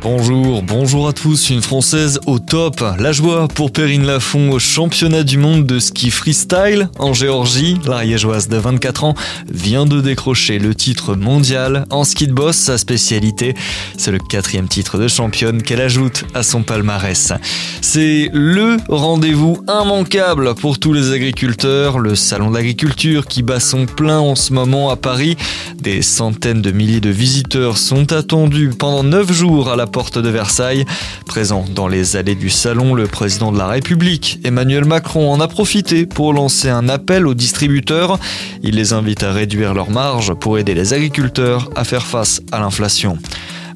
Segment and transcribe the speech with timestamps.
[0.00, 2.84] Bonjour, bonjour à tous, une Française au top.
[3.00, 7.76] La joie pour Perrine Lafont au championnat du monde de ski freestyle en Géorgie.
[7.84, 9.14] L'ariégeoise de 24 ans
[9.50, 13.56] vient de décrocher le titre mondial en ski de boss, sa spécialité.
[13.96, 17.32] C'est le quatrième titre de championne qu'elle ajoute à son palmarès.
[17.80, 24.20] C'est le rendez-vous immanquable pour tous les agriculteurs, le salon d'agriculture qui bat son plein
[24.20, 25.36] en ce moment à Paris.
[25.80, 30.28] Des centaines de milliers de visiteurs sont attendus pendant 9 jours à la porte de
[30.28, 30.84] Versailles.
[31.26, 35.48] Présent dans les allées du salon, le président de la République, Emmanuel Macron, en a
[35.48, 38.20] profité pour lancer un appel aux distributeurs.
[38.62, 42.60] Il les invite à réduire leurs marges pour aider les agriculteurs à faire face à
[42.60, 43.18] l'inflation.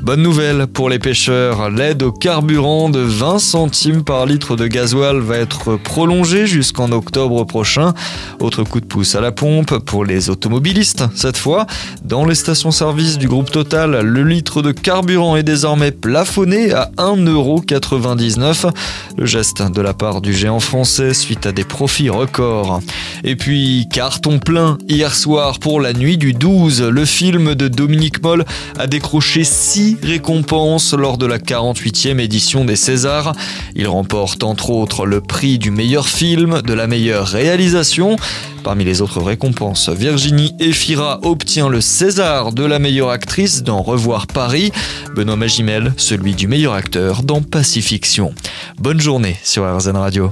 [0.03, 5.21] Bonne nouvelle pour les pêcheurs, l'aide au carburant de 20 centimes par litre de gasoil
[5.21, 7.95] va être prolongée jusqu'en octobre prochain.
[8.41, 11.05] Autre coup de pouce à la pompe pour les automobilistes.
[11.15, 11.69] Cette fois,
[12.03, 18.73] dans les stations-service du groupe Total, le litre de carburant est désormais plafonné à 1,99€.
[19.17, 22.81] Le geste de la part du géant français suite à des profits records.
[23.23, 26.83] Et puis, carton plein hier soir pour la nuit du 12.
[26.83, 28.45] Le film de Dominique Moll
[28.81, 33.35] a décroché 6 récompenses lors de la 48e édition des Césars.
[33.75, 38.17] Il remporte entre autres le prix du meilleur film, de la meilleure réalisation.
[38.63, 44.27] Parmi les autres récompenses, Virginie Efira obtient le César de la meilleure actrice dans Revoir
[44.27, 44.71] Paris,
[45.17, 48.33] Benoît Magimel celui du meilleur acteur dans Pacifiction.
[48.79, 50.31] Bonne journée sur RZN Radio.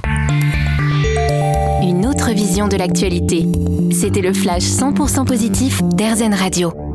[1.81, 3.47] Une autre vision de l'actualité.
[3.91, 6.90] C'était le flash 100% positif d'RZN Radio.